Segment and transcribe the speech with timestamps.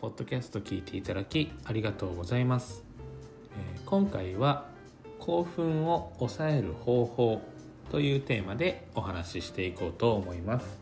[0.00, 2.82] ポッドキャスト聞いていただきありがとうございます。
[3.84, 4.64] 今回は
[5.18, 7.42] 興奮を抑える方法
[7.90, 10.80] というテーマでお話ししていこうと思います。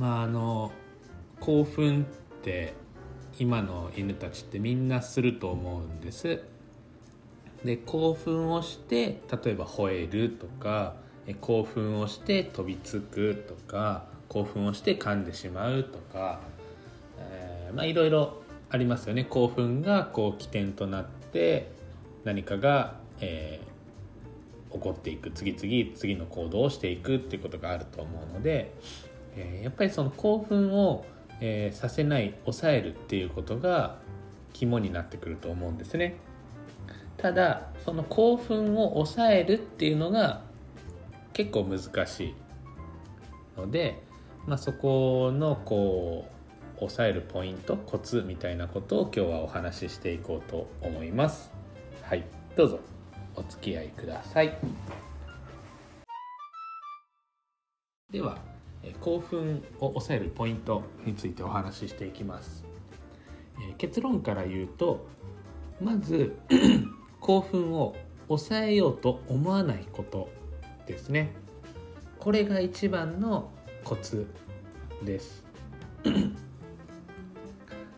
[0.00, 0.72] まああの
[1.38, 2.74] 興奮って
[3.38, 6.42] 今の犬たちってみんなすると思うんです。
[7.64, 10.96] で興奮をして例えば吠えるとか
[11.40, 16.40] 興奮をして飛びつくとか興奮をして噛んでしまうとか、
[17.20, 19.24] えー、まあいろいろありますよね。
[19.24, 21.70] 興奮がこう起点となって
[22.24, 25.30] 何かが、えー、起こっていく。
[25.30, 28.74] 次々次の行動をしていくっていうことがあると思うので、
[29.36, 31.04] えー、やっぱりその興奮を
[31.40, 33.96] えー、させない抑えるっていうことが
[34.52, 36.16] 肝になってくると思うんですね。
[37.16, 40.42] ただその興奮を抑えるっていうのが
[41.32, 42.34] 結構難しい
[43.56, 44.02] ので、
[44.46, 46.32] まあ、そこのこう
[46.80, 51.52] 抑えるポイントコツみたいなことを今日はお話ししていこうと思います。
[52.02, 52.24] はい
[52.56, 52.80] どうぞ
[53.36, 54.56] お付き合いください。
[58.10, 58.38] では
[59.00, 62.64] 興奮を抑えるポイントについてお話ししていきます、
[63.70, 65.06] え結論から言うと
[65.80, 66.34] まず
[67.20, 67.94] 興奮を
[68.26, 70.28] 抑えようと思わないこと
[70.86, 71.32] ですね。
[72.18, 73.50] これが一番の
[73.84, 74.26] コツ
[75.04, 75.44] です。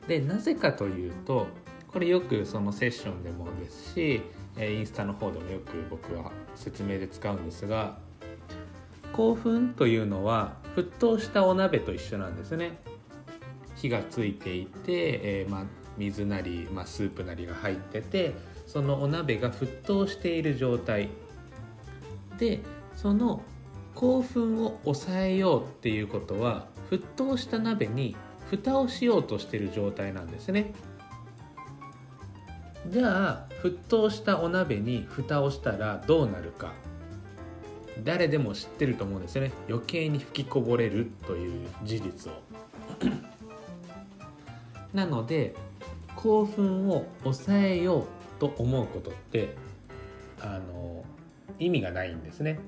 [0.06, 1.46] でなぜかというと
[1.88, 4.22] これよくそのセッションでもですし
[4.58, 7.98] インスタの方でもよく僕は説明で使うんですが
[9.12, 12.78] 興奮というのは沸騰したお鍋と一緒なんですね。
[13.76, 15.66] 火がついていて、えー、ま、
[15.98, 18.34] 水なり、ま、スープなりが入ってて
[18.66, 21.10] そのお鍋が沸騰している状態。
[22.38, 22.60] で
[22.96, 23.42] その
[23.94, 28.16] 興奮を抑えようっていうことは沸騰した鍋に
[28.52, 30.74] 蓋をしようとしてる状態なんですね。
[32.88, 36.74] じゃあ沸騰したお鍋に蓋をしたらどうなるか。
[38.04, 39.52] 誰でも知ってると思うんですよね。
[39.70, 42.36] 余計に吹きこぼれるという事実を。
[44.92, 45.54] なので
[46.16, 48.06] 興奮を抑えよう
[48.38, 49.54] と思うことって
[50.42, 51.04] あの
[51.58, 52.58] 意味がないんですね。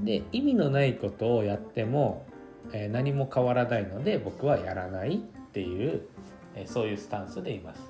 [0.00, 2.26] で意味のないことをやっても、
[2.72, 5.18] えー、何も変わらないので僕はやらないっ
[5.52, 6.02] ていう、
[6.54, 7.80] えー、そういうスタンスでいます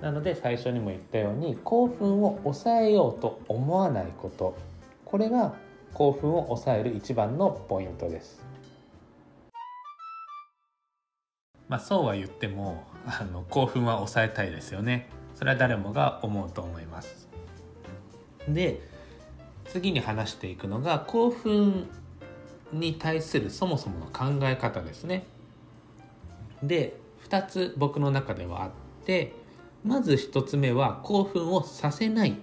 [0.00, 4.56] なので最初にも言ったように興奮を抑えようと思わないこと
[5.04, 5.54] これが
[5.94, 8.44] 興奮を抑える一番のポイントです。
[11.68, 15.08] まあ、そうは言ってもあの興奮は抑えたいですよね。
[15.34, 17.28] それは誰もが思うと思います。
[18.48, 18.80] で
[19.66, 21.88] 次に話していくのが興奮
[22.72, 25.26] に対するそもそもの考え方ですね。
[26.62, 26.96] で
[27.28, 28.70] 2つ僕の中ではあっ
[29.04, 29.32] て
[29.84, 32.34] まず1つ目は興奮をさせないっ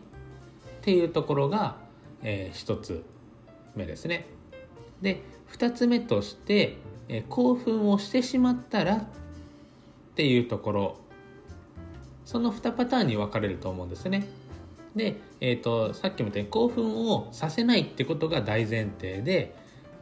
[0.81, 1.77] ていうところが、
[2.23, 3.03] えー、1つ
[3.75, 4.27] 目ですね。
[5.01, 6.77] で2つ目として、
[7.07, 9.03] えー、興奮をしてしまったらっ
[10.15, 10.97] ていうところ
[12.25, 14.27] その2パターンに分かれると思うんですね。
[14.95, 19.55] で、えーと、さっきも言ったように興奮をさせないってことが大前提で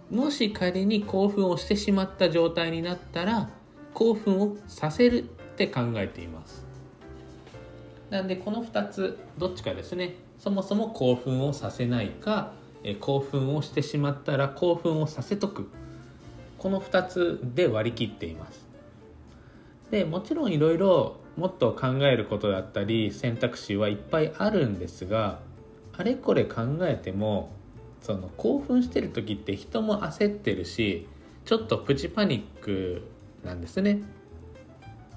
[0.09, 3.49] もし仮に興奮をしてしまった状態になったら
[3.93, 5.23] 興奮をさせるっ
[5.55, 6.65] て考えています。
[8.09, 10.15] なんでこの2つどっちかですね。
[10.39, 12.53] そもそも興奮をさせないか
[12.83, 15.69] え興奮をしてしまったら興奮をさせとく。
[16.57, 18.67] この2つで割り切っています。
[19.91, 25.39] でもちろんいろいろもっと考えることだったり選択肢はいっぱいあるんですが
[25.97, 27.51] あれこれ考えても
[28.01, 31.07] その興奮してる時って人も焦ってるし
[31.45, 33.03] ちょっとプチパニック
[33.43, 34.01] なんですね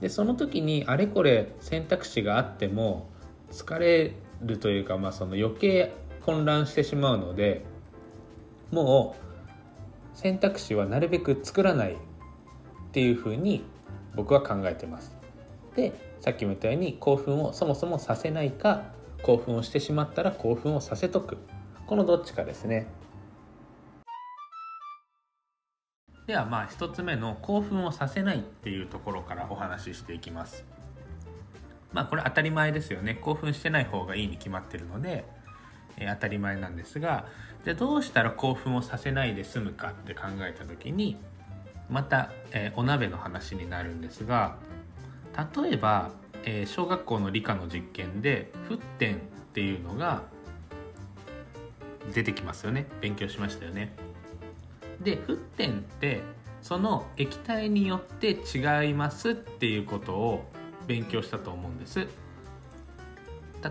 [0.00, 3.08] でその時にあれこれ選択肢があっても
[3.50, 5.94] 疲れるというか、まあ、その余計
[6.24, 7.64] 混乱してしまうので
[8.70, 9.14] も
[10.14, 11.96] う選択肢はなるべく作らないっ
[12.92, 13.64] ていうふうに
[14.14, 15.16] 僕は考えてます。
[15.74, 18.84] でさっきも言ったように興奮をそもそもさせないか
[19.22, 21.38] 興奮をしてしまったら興奮をさせとく
[21.92, 22.86] このどっちかですね。
[26.26, 30.64] ではまあ1つ目の興奮をさせないっていうところからお話ししていきます。
[31.92, 33.14] まあこれ当たり前ですよね。
[33.16, 35.26] 興奮してない方がいいに決まってるので、
[35.98, 37.26] えー、当たり前なんですが
[37.62, 41.18] じゃあどうしたら興奮をさせないで済むかって考えた時に
[41.90, 44.56] また、えー、お鍋の話になるんですが
[45.62, 46.10] 例えば、
[46.44, 49.18] えー、小学校の理科の実験で沸点っ
[49.52, 50.31] ていうのが
[52.12, 53.94] 出てきますよね勉強しましたよね。
[55.00, 56.20] で沸点って
[56.60, 60.44] その液体によって違いますっていうことを
[60.86, 62.06] 勉強したと思うんです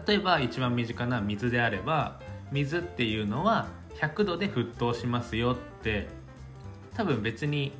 [0.07, 2.19] 例えば一番身近な水であれば
[2.51, 6.07] 水っていうのは100度で沸騰しますよって
[6.95, 7.72] 多分別に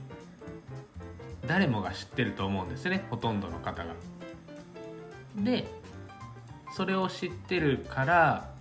[1.45, 3.94] 誰もが知ってると思うんですねほとんどの方が。
[5.36, 5.65] で
[6.74, 8.54] それを知ってるから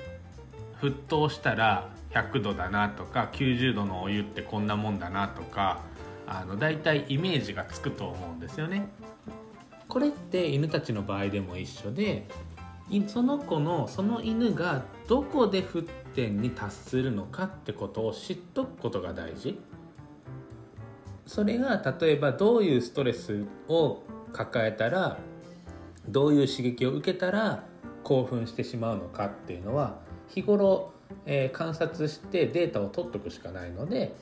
[0.80, 5.80] 沸騰したら100度だなとか90度のお湯ってこんなもんだなとか
[6.26, 8.88] あの大体イメージがつくと思うんですよね。
[9.88, 12.28] これって犬たちの場合でも一緒で
[13.08, 19.58] その子のその犬がどこで沸点に達するのかってことを知っとくことが大事
[21.26, 25.18] それが例えばどういうストレスを抱えたら
[26.08, 27.64] どういう刺激を受けたら
[28.02, 29.98] 興奮してしまうのかっていうのは
[30.30, 30.92] 日頃、
[31.26, 34.14] えー、観察してデータを取っとくしかないので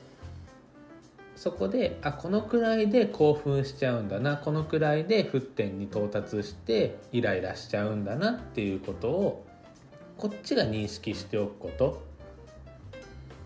[1.35, 9.45] そこであこのくらいで興奮しちゃうんだなこのくらいで沸点に到達してイライラしちゃうんだなっていうことを
[10.17, 12.03] こっちが認識しておくこと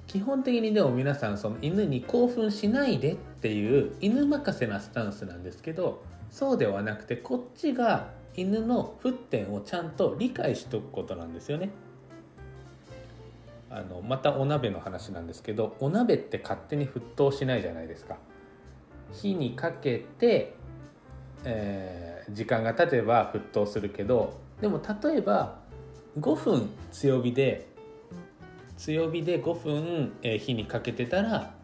[0.08, 11.70] 基本的にでも皆さんその犬に興奮しないでっていう犬任せなスタンスなんですけどそうではなくてこっちが犬の沸点をちゃんと理解しておくことなんですよね。
[13.76, 18.18] あのまたお鍋の話なんですけどお鍋って勝手に沸騰しないじゃないですか。
[19.12, 20.54] 火にかけて、
[21.44, 25.60] えー、時間が経てば沸騰するけどでも例えば
[26.20, 27.68] 5分強火で
[28.78, 31.56] 強火で5分、えー、火にかけてたら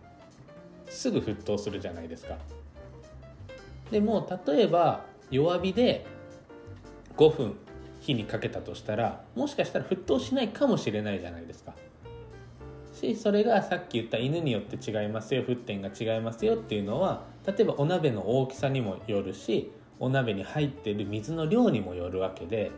[0.87, 2.37] すぐ沸騰するじゃないですか。
[3.91, 6.07] でも例えば弱火で
[7.17, 7.55] 5分
[7.99, 11.75] 火にかけたとしたらもしかしたら沸騰しないかもしれないじゃないですか。
[12.99, 22.71] しそれがさっき言った犬によって違いますよ沸点が違いますよっていうのは例えばお鍋の大きさにもよるしお鍋に入ってる水の量にもよるわけで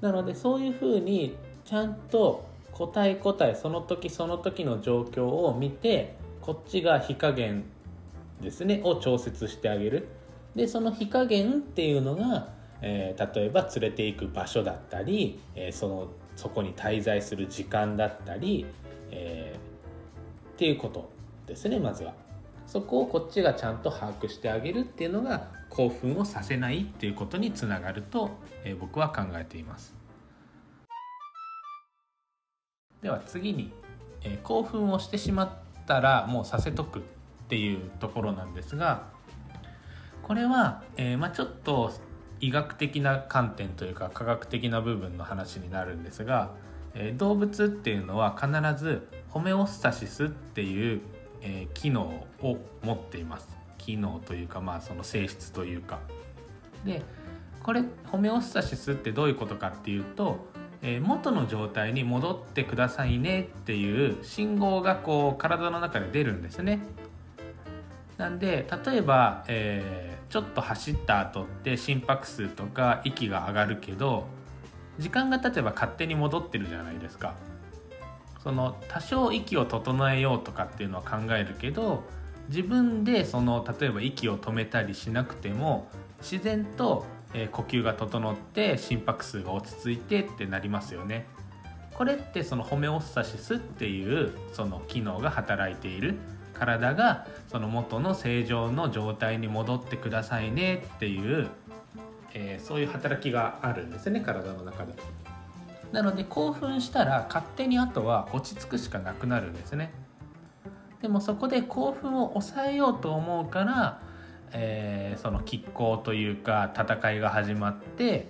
[0.00, 7.64] なのでそういうふうにちゃんと答え答えその時その時の状況を見てこっちが火加減
[8.40, 10.08] ですねを調節してあげる。
[10.54, 12.48] でその火加減っていうのが、
[12.80, 18.64] えー、例えば連れていく場所だったり、えー、そのそこに滞在する時間だったり、
[19.10, 21.10] えー、っていうこと
[21.46, 22.14] ですねまずは。
[22.66, 28.30] そこをこっちがちゃんと把握してあげるっていうのが興奮をさせないっていうことにつながると、
[28.62, 29.94] えー、僕は考えています。
[33.00, 33.72] では次に、
[34.22, 35.50] えー、興奮をしてしまっ
[35.86, 37.02] たらもうさせとくっ
[37.48, 39.06] ていうところなんですが
[40.22, 41.92] これは、えー、まあ、ちょっと
[42.40, 46.50] 医学的な観点というか科学的な部分の話になるんですが
[46.94, 48.48] え動物っていうのは必
[48.82, 51.00] ずホメオスタシスっていう、
[51.42, 53.48] え、機能を持っています。
[53.78, 56.00] 機能というかまあその性質というか。
[56.84, 57.02] で
[57.62, 60.46] これホメオスタシスってどういうことかっていうと、
[60.82, 66.80] え、元の状態に戻ってくださいねっていう信号がこう体の中で出るんですね。
[68.16, 74.26] なんで例えば、えー、ちょっと走った後って心拍数とか息が上がるけど
[74.98, 77.34] 時間が経てば勝手に戻ってるじゃないですか。
[78.42, 82.04] その多少息を整えようとかっていうのは考えるけど
[82.48, 85.90] 自分でその例えば息を止めたりしなくても
[86.22, 91.26] 自然と、え呼吸が整って心拍数が落ち着いてってなりますよね。
[91.94, 96.16] これってそのホメオスタシスっていうその機能が働いている。
[96.58, 101.48] 体がその元の正常の状態に戻ってくださいねっていう
[102.34, 104.92] えー、そういう働きがあるんですね体の中で。
[105.92, 109.90] なので興奮したら勝手にあとは落ち着くしかなくなるんですね。
[111.00, 114.02] でもそこで興奮を抑えようと思うから、
[114.52, 118.28] えー、その拮抗というか戦いが始まって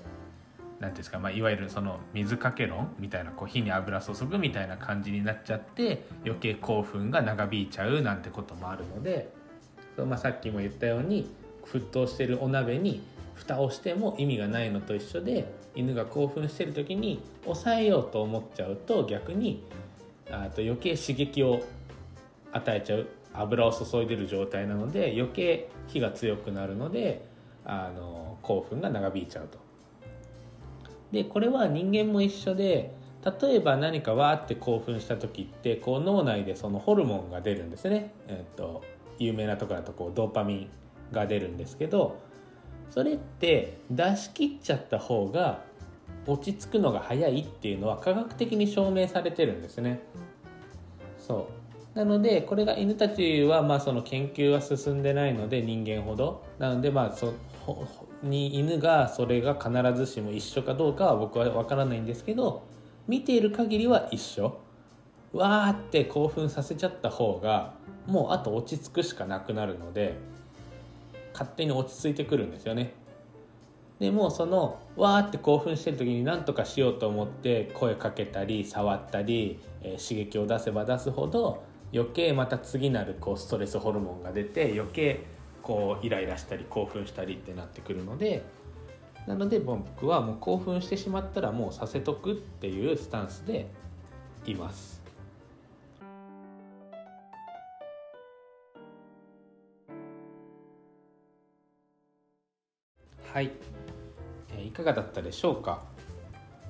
[0.79, 9.33] 何ていうんですか、まあ、いわゆるその水かけ論みたいなこう火に油注ぐみたいな感じになっちゃって余計興奮が長引いちゃうなんてこともあるので、
[9.97, 11.31] まあ、さっきも言ったように
[11.65, 13.03] 沸騰してるお鍋に
[13.39, 19.63] 蓋をしても意味がないのと一緒で犬が興奮してる時に抑えようと思っちゃうと逆に
[20.31, 21.63] あと余計刺激を
[22.53, 27.25] 与えちゃう油を注いでる状態なので余計火が強くなるので
[27.65, 29.59] あの興奮が長引いちゃうと。
[31.13, 32.93] でこれは人間も一緒で
[33.41, 38.83] 例えば何かわーって興奮した時ってこう脳内でそのホルモンが出るんですね、えっと、
[39.19, 40.71] 有名なところだとこうドーパミン
[41.13, 42.21] が出るんですけど
[42.91, 45.63] それって出し切っちゃった方が
[46.27, 50.01] 落ち着くのが早いっていうのは科学的に証明されてるんですね。
[51.19, 51.49] そ
[51.95, 51.99] う。
[51.99, 56.45] なのでこれが犬たちはまあその研究は進んでないので人間ほど。
[56.59, 57.35] なのでまあそ
[58.23, 62.67] に犬がそれが必ずしも一緒かどうかは僕は分からないんですけど
[63.07, 64.59] 見ている限りは一緒。
[65.33, 67.75] わーって興奮させちゃった方が
[68.07, 70.15] もうあと落ち着くしかなくなるので
[71.39, 72.93] 勝手に落ち着いてくるんですよね
[74.01, 85.21] でもそのわーって興奮してる時に何とかしようと思って声かけたり触ったり、えー、刺激を出せば出すほど余計また次なるこうストレスホルモンが出て余計
[85.63, 88.45] こうイライラしたり興奮したりってなってくるので
[89.27, 93.67] なので僕はもう興奮してしまったらもうさせとくっていうスタンスで
[94.47, 94.98] います。
[103.39, 103.53] はい、
[104.57, 105.85] えー、いかがだったでしょうか？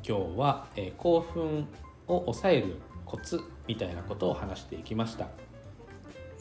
[0.07, 1.67] 今日は、えー、興奮
[2.07, 5.29] を抑えるコツみたいなことを話していきました、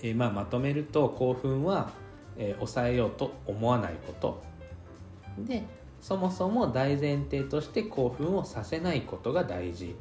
[0.04, 1.92] えー、まあ、まとめると興奮は、
[2.36, 4.44] え抑えようと思わないこと。
[5.46, 5.64] で
[6.02, 9.96] そもそも大前提として興奮をさせないことが大事。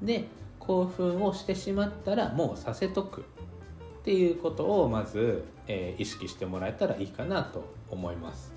[0.00, 0.28] で
[0.60, 3.20] 興奮をしてしまったらもうさせとく。
[3.20, 3.24] っ
[4.02, 8.56] ていうことをまず、えー、意識してもらえたらいいかなと思います。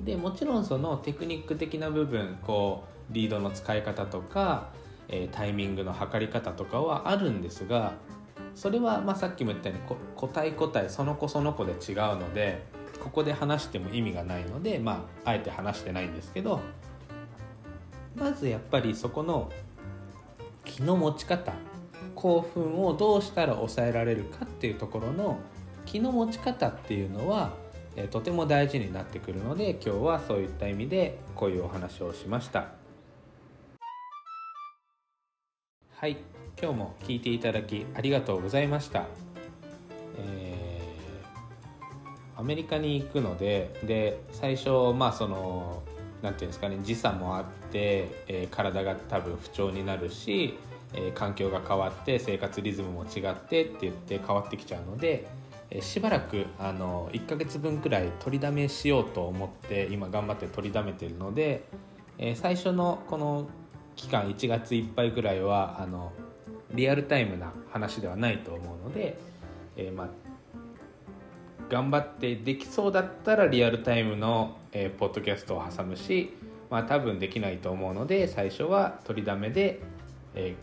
[0.00, 4.70] でもちろんそのテクニック的な部分こうリードの使い方とか、
[5.08, 7.94] えー、タイミングの測り方とかはあるんですが
[8.54, 12.64] それはまさっきも言ったように個体個体その子その子で違うので
[13.00, 16.60] ここで話しても意味がないのでまああえて話してないんですけど
[18.16, 19.50] まずやっぱりそこの
[20.64, 21.52] 気の持ち方
[22.14, 25.38] 興奮をどうしたら抑えられるかっていうところの
[25.84, 27.52] 気の持ち方っていうのは
[27.96, 32.68] えとても大事になってくるので今日はそういった意味でこういうお話をしました。
[35.96, 36.18] はい
[36.60, 39.06] 今日も聞いていただきありがとうございました、
[40.18, 45.82] えー、アメリカに行くのでで最初まあその
[46.20, 50.58] 何て言うんですかね時差もあって、えー、体が多分不調になるし、
[50.92, 55.26] えー、環境が変わって生活リズムも違ってって言って変わってきちゃうので
[55.80, 61.64] しばらくあの1ヶ月分くらい取りだめしようと思って今頑張って取りだめてるので、
[62.18, 63.48] え最初のこの
[63.96, 66.12] 期間1月いっぱいぐらいはあの
[66.72, 69.18] リアルタイムな話ではないと思うので、
[69.76, 70.08] えー、ま
[71.68, 76.36] 頑張ってできそうだったらリアルタイムの、えー、ポッドキャストを挟むし、
[76.70, 79.80] まあ、多分できないと思うので最初は取りだめで、
[80.34, 80.54] え、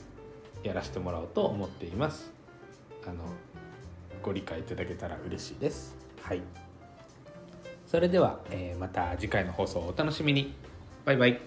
[0.63, 2.31] やらせてもらおうと思っています。
[3.05, 3.25] あの
[4.23, 5.95] ご理解いただけたら嬉しいです。
[6.21, 6.41] はい。
[7.85, 10.55] それでは、えー、また次回の放送をお楽しみに。
[11.05, 11.39] バイバイ。